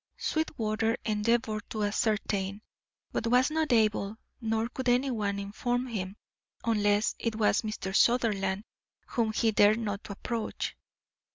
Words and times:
Sweetwater 0.17 0.97
endeavoured 1.05 1.69
to 1.69 1.83
ascertain, 1.83 2.63
but 3.11 3.27
was 3.27 3.51
not 3.51 3.71
able, 3.71 4.17
nor 4.41 4.67
could 4.67 4.89
anyone 4.89 5.37
inform 5.37 5.85
him, 5.85 6.15
unless 6.63 7.13
it 7.19 7.35
was 7.35 7.61
Mr. 7.61 7.95
Sutherland, 7.95 8.63
whom 9.09 9.31
he 9.31 9.51
dared 9.51 9.77
not 9.77 10.09
approach. 10.09 10.75